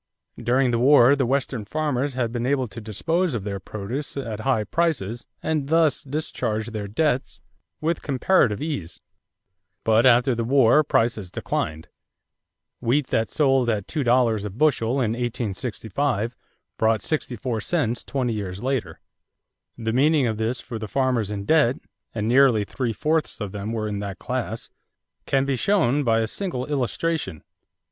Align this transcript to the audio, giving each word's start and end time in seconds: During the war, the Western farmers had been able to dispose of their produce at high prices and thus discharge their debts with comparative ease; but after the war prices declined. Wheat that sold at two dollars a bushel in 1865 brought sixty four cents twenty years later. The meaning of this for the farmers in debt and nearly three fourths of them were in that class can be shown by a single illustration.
During 0.41 0.71
the 0.71 0.79
war, 0.79 1.15
the 1.15 1.27
Western 1.27 1.63
farmers 1.63 2.15
had 2.15 2.31
been 2.31 2.47
able 2.47 2.67
to 2.67 2.81
dispose 2.81 3.35
of 3.35 3.43
their 3.43 3.59
produce 3.59 4.17
at 4.17 4.39
high 4.39 4.63
prices 4.63 5.27
and 5.43 5.67
thus 5.69 6.01
discharge 6.03 6.71
their 6.71 6.87
debts 6.87 7.39
with 7.81 8.01
comparative 8.01 8.59
ease; 8.63 8.99
but 9.83 10.07
after 10.07 10.33
the 10.33 10.43
war 10.43 10.83
prices 10.83 11.29
declined. 11.29 11.87
Wheat 12.79 13.05
that 13.11 13.29
sold 13.29 13.69
at 13.69 13.87
two 13.87 14.03
dollars 14.03 14.43
a 14.43 14.49
bushel 14.49 14.93
in 14.93 15.11
1865 15.11 16.35
brought 16.79 17.03
sixty 17.03 17.35
four 17.35 17.61
cents 17.61 18.03
twenty 18.03 18.33
years 18.33 18.63
later. 18.63 19.01
The 19.77 19.93
meaning 19.93 20.25
of 20.25 20.37
this 20.39 20.59
for 20.59 20.79
the 20.79 20.87
farmers 20.87 21.29
in 21.29 21.45
debt 21.45 21.75
and 22.11 22.27
nearly 22.27 22.63
three 22.63 22.91
fourths 22.91 23.39
of 23.39 23.51
them 23.51 23.71
were 23.71 23.87
in 23.87 23.99
that 23.99 24.17
class 24.17 24.71
can 25.27 25.45
be 25.45 25.55
shown 25.55 26.03
by 26.03 26.21
a 26.21 26.27
single 26.27 26.65
illustration. 26.65 27.43